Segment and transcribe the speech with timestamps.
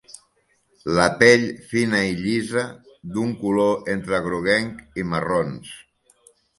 [0.99, 1.45] La pell
[1.75, 2.65] fina i llisa,
[3.13, 5.75] d'un color entre groguenc i marrons.